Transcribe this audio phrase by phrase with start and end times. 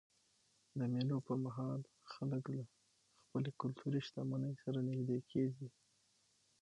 [0.77, 1.81] د مېلو پر مهال
[2.13, 2.63] خلک له
[3.23, 5.67] خپلي کلتوري شتمنۍ سره نيژدې کېږي.